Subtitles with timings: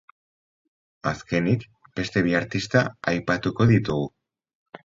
[1.11, 1.67] Azkenik,
[2.01, 4.13] beste bi artista aipatuko ditugu.